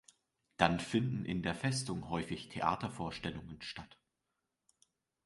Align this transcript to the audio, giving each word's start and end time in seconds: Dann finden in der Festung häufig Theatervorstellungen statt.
Dann 0.57 0.79
finden 0.79 1.25
in 1.25 1.43
der 1.43 1.53
Festung 1.53 2.09
häufig 2.09 2.49
Theatervorstellungen 2.49 3.61
statt. 3.61 3.99